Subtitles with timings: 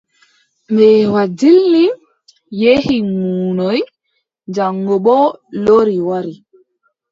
[0.71, 1.85] Mbeewa dilli,
[2.61, 3.79] yehi munyoy,
[4.55, 5.25] jaŋgo boo
[5.65, 6.35] lori wari.